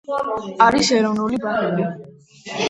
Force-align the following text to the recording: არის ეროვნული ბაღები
არის 0.67 0.89
ეროვნული 1.01 1.39
ბაღები 1.45 1.87